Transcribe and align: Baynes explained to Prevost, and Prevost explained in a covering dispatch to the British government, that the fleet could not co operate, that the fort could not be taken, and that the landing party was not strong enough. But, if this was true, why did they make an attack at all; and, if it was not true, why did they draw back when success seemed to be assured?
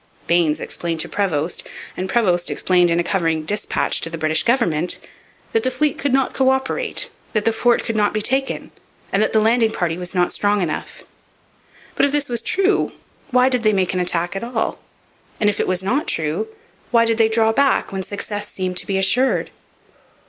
Baynes 0.25 0.59
explained 0.59 0.99
to 1.01 1.07
Prevost, 1.07 1.61
and 1.95 2.09
Prevost 2.09 2.49
explained 2.49 2.89
in 2.89 2.99
a 2.99 3.03
covering 3.03 3.43
dispatch 3.43 4.01
to 4.01 4.09
the 4.09 4.17
British 4.17 4.41
government, 4.41 4.97
that 5.51 5.61
the 5.61 5.69
fleet 5.69 5.99
could 5.99 6.11
not 6.11 6.33
co 6.33 6.49
operate, 6.49 7.11
that 7.33 7.45
the 7.45 7.53
fort 7.53 7.83
could 7.83 7.95
not 7.95 8.11
be 8.11 8.19
taken, 8.19 8.71
and 9.13 9.21
that 9.21 9.31
the 9.31 9.39
landing 9.39 9.71
party 9.71 9.99
was 9.99 10.15
not 10.15 10.33
strong 10.33 10.59
enough. 10.59 11.03
But, 11.93 12.07
if 12.07 12.11
this 12.11 12.29
was 12.29 12.41
true, 12.41 12.93
why 13.29 13.47
did 13.47 13.61
they 13.61 13.73
make 13.73 13.93
an 13.93 13.99
attack 13.99 14.35
at 14.35 14.43
all; 14.43 14.79
and, 15.39 15.51
if 15.51 15.59
it 15.59 15.67
was 15.67 15.83
not 15.83 16.07
true, 16.07 16.47
why 16.89 17.05
did 17.05 17.19
they 17.19 17.29
draw 17.29 17.51
back 17.53 17.91
when 17.91 18.01
success 18.01 18.51
seemed 18.51 18.77
to 18.77 18.87
be 18.87 18.97
assured? 18.97 19.51